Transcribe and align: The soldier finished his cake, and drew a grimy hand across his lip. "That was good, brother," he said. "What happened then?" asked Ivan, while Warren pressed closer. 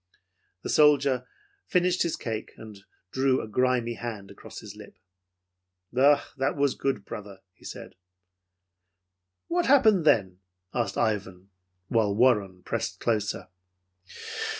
The 0.63 0.69
soldier 0.69 1.27
finished 1.67 2.01
his 2.01 2.15
cake, 2.15 2.53
and 2.57 2.75
drew 3.11 3.39
a 3.39 3.47
grimy 3.47 3.93
hand 3.93 4.31
across 4.31 4.59
his 4.59 4.75
lip. 4.75 4.97
"That 5.93 6.55
was 6.57 6.73
good, 6.73 7.05
brother," 7.05 7.41
he 7.53 7.65
said. 7.65 7.93
"What 9.45 9.67
happened 9.67 10.03
then?" 10.03 10.39
asked 10.73 10.97
Ivan, 10.97 11.51
while 11.87 12.15
Warren 12.15 12.63
pressed 12.63 12.99
closer. 12.99 13.49